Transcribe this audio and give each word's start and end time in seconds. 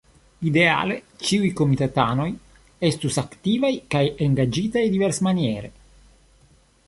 Ideale, 0.51 0.95
ĉiuj 1.25 1.49
komitatanoj 1.59 2.25
estus 2.89 3.21
aktivaj 3.23 3.71
kaj 3.97 4.03
engaĝitaj 4.29 4.85
diversmaniere. 4.97 5.71